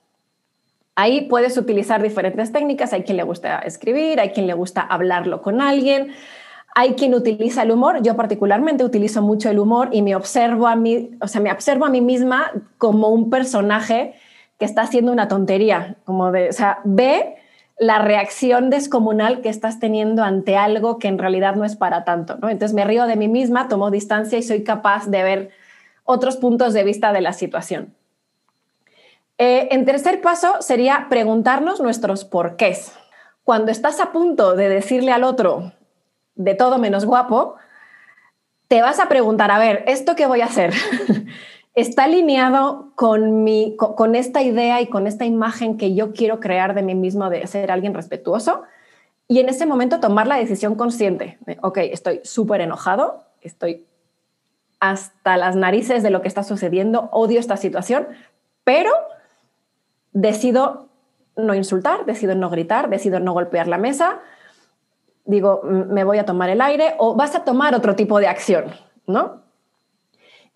Ahí 0.96 1.22
puedes 1.28 1.56
utilizar 1.58 2.02
diferentes 2.02 2.52
técnicas. 2.52 2.92
Hay 2.92 3.02
quien 3.02 3.18
le 3.18 3.22
gusta 3.22 3.58
escribir, 3.60 4.18
hay 4.18 4.30
quien 4.30 4.46
le 4.46 4.54
gusta 4.54 4.80
hablarlo 4.80 5.42
con 5.42 5.60
alguien, 5.60 6.12
hay 6.78 6.92
quien 6.92 7.14
utiliza 7.14 7.62
el 7.62 7.70
humor, 7.70 8.02
yo 8.02 8.16
particularmente 8.16 8.84
utilizo 8.84 9.22
mucho 9.22 9.48
el 9.48 9.58
humor 9.58 9.88
y 9.92 10.02
me 10.02 10.14
observo 10.14 10.66
a 10.66 10.76
mí, 10.76 11.10
o 11.22 11.26
sea, 11.26 11.40
me 11.40 11.50
observo 11.50 11.86
a 11.86 11.88
mí 11.88 12.02
misma 12.02 12.52
como 12.76 13.08
un 13.08 13.30
personaje 13.30 14.12
que 14.58 14.66
está 14.66 14.82
haciendo 14.82 15.10
una 15.10 15.26
tontería, 15.26 15.96
como 16.04 16.32
de, 16.32 16.50
o 16.50 16.52
sea, 16.52 16.80
ve 16.84 17.36
la 17.78 17.98
reacción 18.00 18.68
descomunal 18.68 19.40
que 19.40 19.48
estás 19.48 19.80
teniendo 19.80 20.22
ante 20.22 20.58
algo 20.58 20.98
que 20.98 21.08
en 21.08 21.18
realidad 21.18 21.56
no 21.56 21.64
es 21.64 21.76
para 21.76 22.04
tanto, 22.04 22.36
¿no? 22.42 22.50
Entonces 22.50 22.74
me 22.74 22.84
río 22.84 23.06
de 23.06 23.16
mí 23.16 23.28
misma, 23.28 23.68
tomo 23.68 23.90
distancia 23.90 24.36
y 24.36 24.42
soy 24.42 24.62
capaz 24.62 25.06
de 25.06 25.22
ver 25.22 25.50
otros 26.04 26.36
puntos 26.36 26.74
de 26.74 26.84
vista 26.84 27.10
de 27.14 27.22
la 27.22 27.32
situación. 27.32 27.94
Eh, 29.38 29.68
en 29.70 29.86
tercer 29.86 30.20
paso 30.20 30.56
sería 30.60 31.06
preguntarnos 31.08 31.80
nuestros 31.80 32.26
porqués. 32.26 32.92
Cuando 33.44 33.72
estás 33.72 33.98
a 33.98 34.12
punto 34.12 34.56
de 34.56 34.68
decirle 34.68 35.12
al 35.12 35.24
otro, 35.24 35.72
de 36.36 36.54
todo 36.54 36.78
menos 36.78 37.04
guapo, 37.04 37.56
te 38.68 38.82
vas 38.82 39.00
a 39.00 39.08
preguntar, 39.08 39.50
a 39.50 39.58
ver, 39.58 39.84
¿esto 39.86 40.14
qué 40.16 40.26
voy 40.26 40.40
a 40.40 40.46
hacer? 40.46 40.72
¿Está 41.74 42.04
alineado 42.04 42.92
con, 42.94 43.44
mi, 43.44 43.76
con, 43.76 44.14
esta 44.14 44.42
idea 44.42 44.80
y 44.80 44.86
con 44.86 45.06
esta 45.06 45.24
imagen 45.24 45.76
que 45.76 45.94
yo 45.94 46.12
quiero 46.12 46.40
crear 46.40 46.74
de 46.74 46.82
mí 46.82 46.94
mismo 46.94 47.28
de 47.28 47.46
ser 47.46 47.70
alguien 47.70 47.94
respetuoso? 47.94 48.62
Y 49.28 49.40
en 49.40 49.48
ese 49.48 49.66
momento 49.66 50.00
tomar 50.00 50.26
la 50.26 50.36
decisión 50.36 50.74
consciente. 50.74 51.38
ok, 51.60 51.78
estoy 51.78 52.20
súper 52.24 52.60
enojado, 52.60 53.24
estoy 53.42 53.84
hasta 54.80 55.36
las 55.36 55.56
narices 55.56 56.02
de 56.02 56.10
lo 56.10 56.22
que 56.22 56.28
está 56.28 56.44
sucediendo, 56.44 57.08
odio 57.12 57.40
esta 57.40 57.56
situación, 57.56 58.08
pero 58.64 58.90
decido 60.12 60.88
no 61.36 61.54
insultar, 61.54 62.06
decido 62.06 62.34
no 62.34 62.50
gritar, 62.50 62.88
decido 62.88 63.20
no 63.20 63.32
golpear 63.32 63.68
la 63.68 63.78
mesa, 63.78 64.20
digo, 65.26 65.60
me 65.62 66.04
voy 66.04 66.18
a 66.18 66.24
tomar 66.24 66.48
el 66.48 66.60
aire 66.60 66.94
o 66.98 67.14
vas 67.14 67.34
a 67.34 67.44
tomar 67.44 67.74
otro 67.74 67.94
tipo 67.94 68.18
de 68.18 68.28
acción, 68.28 68.64
¿no? 69.06 69.42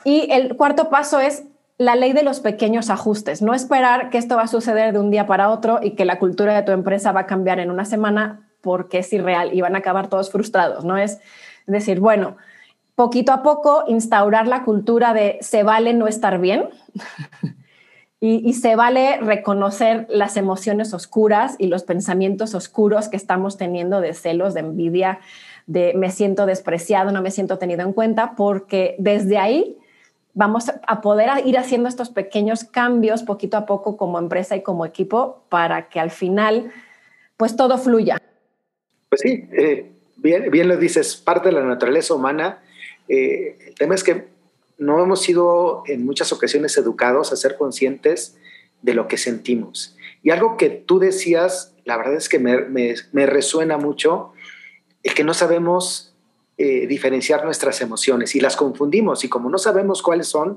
Y 0.05 0.31
el 0.33 0.57
cuarto 0.57 0.89
paso 0.89 1.21
es 1.21 1.45
la 1.77 1.97
ley 1.97 2.12
de 2.12 2.23
los 2.23 2.41
pequeños 2.41 2.91
ajustes, 2.91 3.43
no 3.43 3.55
esperar 3.55 4.11
que 4.11 4.19
esto 4.19 4.37
va 4.37 4.43
a 4.43 4.49
suceder 4.49 4.93
de 4.93 4.99
un 4.99 5.11
día 5.11 5.27
para 5.27 5.50
otro 5.50 5.81
y 5.83 5.93
que 5.93 6.05
la 6.05 6.19
cultura 6.19 6.55
de 6.55 6.62
tu 6.62 6.73
empresa 6.73 7.12
va 7.12 7.21
a 7.21 7.27
cambiar 7.27 7.59
en 7.59 7.71
una 7.71 7.85
semana 7.85 8.49
porque 8.61 8.99
es 8.99 9.12
irreal 9.12 9.55
y 9.55 9.61
van 9.61 9.75
a 9.75 9.79
acabar 9.79 10.09
todos 10.09 10.31
frustrados, 10.31 10.85
¿no? 10.85 10.99
Es 10.99 11.21
decir, 11.67 12.00
bueno, 12.00 12.37
poquito 12.95 13.33
a 13.33 13.43
poco 13.43 13.85
instaurar 13.89 14.47
la 14.47 14.62
cultura 14.65 15.15
de 15.15 15.39
se 15.41 15.62
vale 15.62 15.95
no 15.95 16.07
estar 16.07 16.39
bien 16.39 16.69
Y, 18.23 18.53
se 18.53 18.77
vale 18.77 19.17
reconocer 19.17 20.07
las 20.11 20.37
emociones 20.37 20.93
oscuras 20.93 21.57
y 21.59 21.69
los 21.69 21.85
pensamientos 21.85 22.55
oscuros 22.55 23.09
que 23.09 23.17
estamos 23.17 23.57
teniendo 23.57 24.03
de 24.03 24.12
celos, 24.12 24.53
de 24.53 24.61
envidia, 24.61 25.21
de 25.67 25.95
me 25.95 26.11
siento 26.11 26.45
despreciado, 26.45 27.12
no 27.12 27.23
me 27.23 27.31
siento 27.31 27.57
tenido 27.57 27.81
en 27.81 27.95
cuenta, 27.95 28.35
porque 28.37 28.95
desde 28.99 29.39
ahí 29.39 29.79
vamos 30.35 30.71
a 30.87 31.00
poder 31.00 31.31
ir 31.47 31.57
haciendo 31.57 31.89
estos 31.89 32.11
pequeños 32.11 32.65
cambios 32.65 33.23
poquito 33.23 33.57
a 33.57 33.65
poco 33.65 33.97
como 33.97 34.19
empresa 34.19 34.55
y 34.55 34.62
como 34.62 34.85
equipo 34.85 35.45
para 35.49 35.89
que 35.89 35.99
al 35.99 36.11
final 36.11 36.71
pues 37.39 37.57
todo 37.57 37.79
fluya. 37.79 38.21
Pues 39.09 39.23
sí, 39.23 39.49
eh, 39.53 39.91
bien, 40.17 40.69
lo 40.69 40.77
dices, 40.77 41.17
parte 41.17 41.49
de 41.49 41.55
la 41.55 41.65
naturaleza 41.65 42.15
humana. 42.15 42.62
Eh, 43.09 43.57
el 43.69 43.75
tema 43.75 43.95
es 43.95 44.05
que 44.05 44.29
no 44.80 45.02
hemos 45.02 45.20
sido 45.20 45.82
en 45.87 46.06
muchas 46.06 46.32
ocasiones 46.32 46.76
educados 46.78 47.32
a 47.32 47.37
ser 47.37 47.56
conscientes 47.58 48.38
de 48.80 48.94
lo 48.94 49.08
que 49.08 49.18
sentimos. 49.18 49.94
Y 50.22 50.30
algo 50.30 50.56
que 50.56 50.70
tú 50.70 50.99
decías, 50.99 51.75
la 51.84 51.99
verdad 51.99 52.14
es 52.14 52.30
que 52.30 52.38
me, 52.38 53.26
resuena 53.26 53.76
mucho, 53.76 54.32
el 55.02 55.12
que 55.12 55.22
no 55.22 55.34
sabemos 55.34 56.14
eh, 56.56 56.87
diferenciar 56.87 57.44
nuestras 57.44 57.82
emociones 57.82 58.34
y 58.34 58.40
las 58.40 58.56
confundimos. 58.56 59.22
Y 59.22 59.28
como 59.28 59.50
no 59.50 59.58
sabemos 59.58 60.00
cuáles 60.00 60.28
son, 60.28 60.56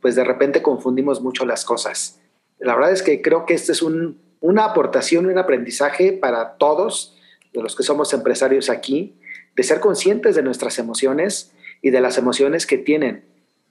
pues 0.00 0.14
de 0.14 0.22
repente 0.22 0.62
confundimos 0.62 1.20
mucho 1.20 1.44
las 1.44 1.64
cosas. 1.64 2.20
La 2.60 2.76
verdad 2.76 2.92
es 2.92 3.02
que 3.02 3.20
creo 3.20 3.46
que 3.46 3.54
este 3.54 3.72
es 3.72 3.82
una 3.82 4.64
aportación, 4.64 5.26
un 5.26 5.38
aprendizaje 5.38 6.12
para 6.12 6.56
todos 6.56 7.18
de 7.52 7.62
los 7.62 7.74
que 7.74 7.82
somos 7.82 8.12
empresarios 8.12 8.70
aquí, 8.70 9.16
de 9.56 9.64
ser 9.64 9.80
conscientes 9.80 10.36
de 10.36 10.44
nuestras 10.44 10.78
emociones 10.78 11.52
y 11.82 11.90
de 11.90 12.00
las 12.00 12.16
emociones 12.16 12.64
que 12.64 12.78
tienen 12.78 13.24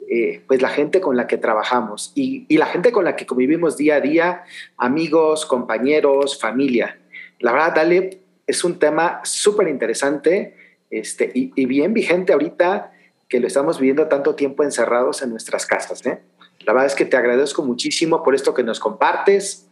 eh, 0.07 0.43
pues 0.45 0.61
la 0.61 0.69
gente 0.69 1.01
con 1.01 1.17
la 1.17 1.25
que 1.25 1.37
trabajamos 1.37 2.11
y, 2.15 2.45
la 2.55 2.67
gente 2.67 2.91
con 2.91 3.05
la 3.05 3.15
que 3.15 3.25
convivimos 3.25 3.75
día 3.75 3.95
a 3.95 4.01
día, 4.01 4.43
amigos, 4.77 5.45
compañeros, 5.45 6.39
familia. 6.39 6.99
La 7.39 7.51
verdad, 7.51 7.75
Dale, 7.75 8.19
es 8.45 8.63
un 8.63 8.77
tema 8.77 9.21
súper 9.23 9.67
interesante 9.67 10.55
este, 10.91 11.31
y, 11.33 11.65
bien 11.65 11.93
vigente 11.93 12.33
ahorita 12.33 12.91
que 13.27 13.39
lo 13.39 13.47
estamos 13.47 13.79
viviendo 13.79 14.07
tanto 14.07 14.35
tiempo 14.35 14.63
encerrados 14.63 15.23
en 15.23 15.31
nuestras 15.31 15.65
casas. 15.65 16.05
¿eh? 16.05 16.19
La 16.65 16.73
verdad 16.73 16.87
es 16.87 16.95
que 16.95 17.05
te 17.05 17.17
agradezco 17.17 17.63
muchísimo 17.63 18.21
por 18.21 18.35
esto 18.35 18.53
que 18.53 18.63
nos 18.63 18.79
compartes 18.79 19.67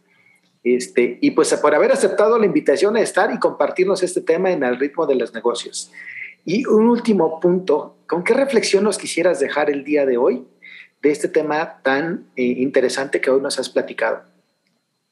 este, 0.64 1.18
y 1.20 1.30
pues 1.32 1.54
por 1.54 1.74
haber 1.74 1.92
aceptado 1.92 2.38
la 2.38 2.46
invitación 2.46 2.96
a 2.96 3.00
estar 3.00 3.32
y 3.32 3.38
compartirnos 3.38 4.02
este 4.02 4.22
tema 4.22 4.50
en 4.50 4.64
el 4.64 4.80
ritmo 4.80 5.06
de 5.06 5.14
los 5.14 5.32
negocios. 5.32 5.92
Y 6.44 6.66
un 6.66 6.88
último 6.88 7.40
punto, 7.40 7.96
¿con 8.06 8.22
qué 8.22 8.34
reflexión 8.34 8.84
nos 8.84 8.98
quisieras 8.98 9.40
dejar 9.40 9.70
el 9.70 9.84
día 9.84 10.04
de 10.04 10.18
hoy 10.18 10.46
de 11.02 11.10
este 11.10 11.28
tema 11.28 11.80
tan 11.82 12.26
eh, 12.36 12.42
interesante 12.42 13.20
que 13.20 13.30
hoy 13.30 13.40
nos 13.40 13.58
has 13.58 13.68
platicado? 13.68 14.22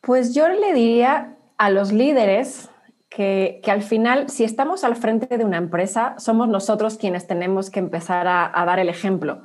Pues 0.00 0.34
yo 0.34 0.48
le 0.48 0.74
diría 0.74 1.36
a 1.58 1.70
los 1.70 1.92
líderes 1.92 2.68
que, 3.08 3.60
al 3.66 3.82
final, 3.82 4.30
si 4.30 4.44
estamos 4.44 4.84
al 4.84 4.96
frente 4.96 5.36
de 5.36 5.44
una 5.44 5.58
empresa, 5.58 6.14
somos 6.18 6.48
nosotros 6.48 6.96
quienes 6.96 7.26
tenemos 7.26 7.70
que 7.70 7.78
empezar 7.78 8.26
a, 8.26 8.64
dar 8.64 8.78
el 8.78 8.88
ejemplo. 8.88 9.42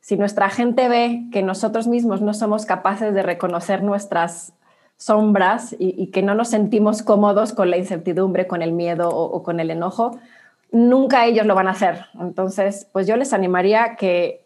Si 0.00 0.16
nuestra 0.16 0.48
gente 0.48 0.88
ve 0.88 1.24
que 1.30 1.42
nosotros 1.42 1.86
mismos 1.86 2.22
no 2.22 2.32
somos 2.32 2.64
capaces 2.64 3.14
de 3.14 3.22
reconocer 3.22 3.82
nuestras 3.82 4.54
sombras 4.96 5.76
y, 5.78 6.06
que 6.08 6.22
no 6.22 6.34
nos 6.34 6.48
sentimos 6.48 7.02
cómodos 7.02 7.52
con 7.52 7.70
la 7.70 7.76
incertidumbre, 7.76 8.46
con 8.46 8.62
el 8.62 8.72
miedo 8.72 9.10
o, 9.10 9.42
con 9.42 9.60
el 9.60 9.70
enojo, 9.70 10.18
nunca 10.72 11.26
ellos 11.26 11.46
lo 11.46 11.54
van 11.54 11.68
a 11.68 11.72
hacer. 11.72 12.06
Entonces, 12.20 12.88
pues 12.92 13.06
yo 13.06 13.16
les 13.16 13.32
animaría 13.32 13.96
que, 13.96 14.44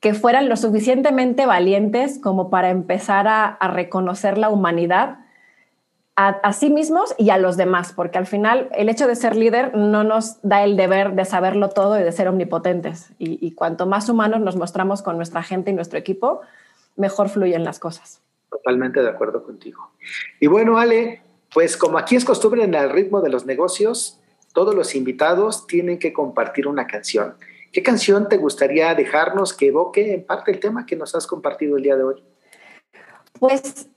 que 0.00 0.14
fueran 0.14 0.48
lo 0.48 0.56
suficientemente 0.56 1.46
valientes 1.46 2.18
como 2.18 2.50
para 2.50 2.70
empezar 2.70 3.26
a 3.28 3.68
reconocer 3.68 4.38
la 4.38 4.48
humanidad 4.50 5.18
a, 6.42 6.52
sí 6.52 6.70
mismos 6.70 7.14
y 7.16 7.30
a 7.30 7.38
los 7.38 7.56
demás, 7.56 7.92
porque 7.94 8.18
al 8.18 8.26
final 8.26 8.68
el 8.72 8.88
hecho 8.88 9.06
de 9.06 9.16
ser 9.16 9.36
líder 9.36 9.76
no 9.76 10.04
nos 10.04 10.40
da 10.42 10.64
el 10.64 10.76
deber 10.76 11.14
de 11.14 11.24
saberlo 11.24 11.70
todo 11.70 11.98
y 11.98 12.02
de 12.02 12.12
ser 12.12 12.28
omnipotentes. 12.28 13.12
Y, 13.18 13.52
cuanto 13.52 13.86
más 13.86 14.08
humanos 14.08 14.40
nos 14.40 14.56
mostramos 14.56 15.02
con 15.02 15.16
nuestra 15.16 15.42
gente 15.42 15.70
y 15.70 15.74
nuestro 15.74 15.98
equipo, 15.98 16.42
mejor 16.96 17.28
fluyen 17.28 17.64
las 17.64 17.78
cosas. 17.78 18.20
Totalmente 18.50 19.02
de 19.02 19.08
acuerdo 19.08 19.42
contigo. 19.44 19.92
Y 20.40 20.46
bueno, 20.46 20.78
Ale, 20.78 21.22
pues 21.54 21.76
como 21.76 21.96
aquí 21.96 22.16
es 22.16 22.24
costumbre 22.24 22.64
en 22.64 22.74
el 22.74 22.90
ritmo 22.90 23.22
de 23.22 23.30
los 23.30 23.46
negocios, 23.46 24.19
todos 24.52 24.74
los 24.74 24.94
invitados 24.94 25.66
tienen 25.66 25.98
que 25.98 26.12
compartir 26.12 26.66
una 26.66 26.86
canción. 26.86 27.34
¿Qué 27.72 27.82
canción 27.82 28.28
te 28.28 28.36
gustaría 28.36 28.94
dejarnos 28.94 29.54
que 29.54 29.68
evoque 29.68 30.14
en 30.14 30.24
parte 30.24 30.50
el 30.50 30.58
tema 30.58 30.86
que 30.86 30.96
nos 30.96 31.14
has 31.14 31.26
compartido 31.26 31.76
el 31.76 31.84
día 31.84 31.96
de 31.96 32.02
hoy? 32.02 32.24
Pues 33.38 33.88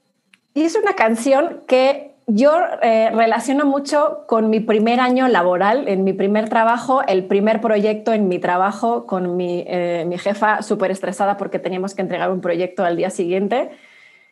es 0.54 0.76
una 0.76 0.94
canción 0.94 1.64
que 1.68 2.14
yo 2.28 2.54
eh, 2.82 3.10
relaciono 3.12 3.66
mucho 3.66 4.26
con 4.28 4.50
mi 4.50 4.60
primer 4.60 5.00
año 5.00 5.28
laboral, 5.28 5.88
en 5.88 6.04
mi 6.04 6.14
primer 6.14 6.48
trabajo, 6.50 7.02
el 7.06 7.26
primer 7.26 7.60
proyecto 7.60 8.14
en 8.14 8.28
mi 8.28 8.40
trabajo 8.40 9.06
con 9.06 9.36
mi, 9.36 9.66
eh, 9.68 10.08
jefa 10.18 10.62
súper 10.62 10.92
estresada 10.92 11.36
porque 11.36 11.60
teníamos 11.60 11.96
que 11.96 12.02
entregar 12.02 12.32
un 12.32 12.42
proyecto 12.42 12.86
al 12.86 12.96
día 12.96 13.10
siguiente. 13.10 13.72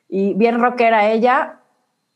Y 0.08 0.34
bien 0.36 0.60
rockera 0.60 1.12
ella, 1.12 1.61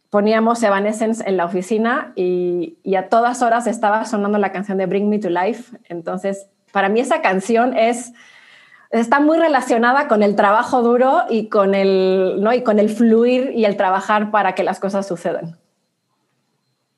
poníamos 0.09 0.61
Evanescence 0.63 1.23
en 1.27 1.37
la 1.37 1.45
oficina 1.45 2.13
y, 2.15 2.77
a 2.95 3.09
todas 3.09 3.41
horas 3.41 3.67
estaba 3.67 4.05
sonando 4.05 4.37
la 4.37 4.51
canción 4.51 4.77
de 4.77 4.85
Bring 4.85 5.09
Me 5.09 5.19
to 5.19 5.29
Life. 5.29 5.77
Entonces, 5.89 6.47
para 6.71 6.89
mí 6.89 6.99
esa 6.99 7.21
canción 7.21 7.77
es 7.77 8.13
está 8.91 9.19
muy 9.19 9.37
relacionada 9.37 10.07
con 10.07 10.23
el 10.23 10.35
trabajo 10.35 10.81
duro 10.81 11.23
y 11.29 11.49
con 11.49 11.75
el, 11.75 12.37
¿no? 12.39 12.53
y 12.53 12.63
con 12.63 12.79
el 12.79 12.89
fluir 12.89 13.51
y 13.53 13.65
el 13.65 13.75
trabajar 13.75 14.31
para 14.31 14.55
que 14.55 14.63
las 14.63 14.79
cosas 14.79 15.07
sucedan. 15.07 15.57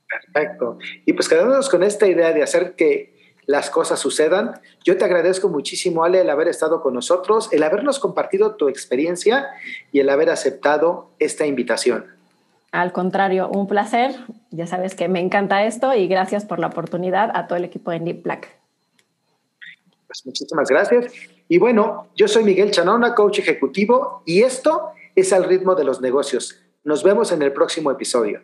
Perfecto. 0.08 0.78
Y 1.06 1.14
pues 1.14 1.28
quedándonos 1.28 1.70
con 1.70 1.84
esta 1.84 2.08
idea 2.08 2.34
de 2.34 2.44
hacer 2.44 2.76
que 2.76 3.18
las 3.48 3.70
cosas 3.70 4.00
sucedan, 4.00 4.60
yo 4.84 4.98
te 4.98 5.06
agradezco 5.06 5.48
muchísimo, 5.48 6.04
Ale, 6.04 6.22
el 6.22 6.30
haber 6.30 6.50
estado 6.50 6.82
con 6.82 6.94
nosotros, 6.94 7.50
el 7.54 7.64
habernos 7.64 7.98
compartido 7.98 8.56
tu 8.56 8.68
experiencia 8.68 9.48
y 9.92 10.02
el 10.02 10.10
haber 10.10 10.30
aceptado 10.30 11.12
esta 11.18 11.46
invitación. 11.46 12.17
Al 12.72 12.92
contrario, 12.92 13.50
un 13.50 13.68
placer. 13.68 14.16
Ya 14.52 14.68
sabes 14.68 14.96
que 14.96 15.08
me 15.08 15.20
encanta 15.20 15.66
esto 15.66 15.94
y 15.94 16.08
gracias 16.08 16.46
por 16.46 16.60
la 16.60 16.68
oportunidad 16.68 17.32
a 17.34 17.48
todo 17.48 17.58
el 17.58 17.66
equipo 17.66 17.92
de 17.92 18.00
Deep 18.00 18.24
Black. 18.24 18.50
Pues 20.08 20.26
muchísimas 20.26 20.70
gracias. 20.70 21.14
Y 21.50 21.60
bueno, 21.60 22.08
yo 22.16 22.28
soy 22.28 22.44
Miguel 22.44 22.72
Chanona, 22.72 23.16
coach 23.16 23.40
ejecutivo, 23.40 24.22
y 24.26 24.44
esto 24.44 24.92
es 25.16 25.32
al 25.32 25.46
ritmo 25.46 25.76
de 25.76 25.86
los 25.86 26.02
negocios. 26.02 26.60
Nos 26.84 27.04
vemos 27.04 27.32
en 27.32 27.42
el 27.42 27.54
próximo 27.54 27.92
episodio. 27.92 28.42